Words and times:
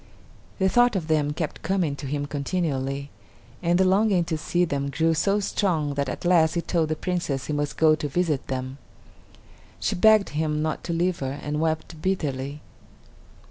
The 0.57 0.67
thought 0.67 0.95
of 0.95 1.07
them 1.07 1.31
kept 1.31 1.61
coming 1.61 1.95
to 1.97 2.07
him 2.07 2.25
continually, 2.25 3.11
and 3.61 3.77
the 3.77 3.85
longing 3.85 4.23
to 4.23 4.35
see 4.35 4.65
them 4.65 4.89
grew 4.89 5.13
so 5.13 5.39
strong 5.39 5.93
that 5.93 6.09
at 6.09 6.25
last 6.25 6.55
he 6.55 6.61
told 6.61 6.89
the 6.89 6.95
Princess 6.95 7.45
he 7.45 7.53
must 7.53 7.77
go 7.77 7.93
to 7.93 8.07
visit 8.09 8.47
them. 8.47 8.79
She 9.79 9.93
begged 9.93 10.29
him 10.29 10.63
not 10.63 10.83
to 10.85 10.93
leave 10.93 11.19
her 11.19 11.39
and 11.43 11.61
wept 11.61 12.01
bitterly. 12.01 12.61